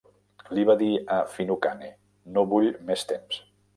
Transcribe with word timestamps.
Li 0.57 0.63
va 0.69 0.75
dir 0.79 0.87
a 1.15 1.19
Finucane: 1.33 1.91
no 2.39 2.47
vull 2.55 2.71
més 2.89 3.05
temps. 3.13 3.45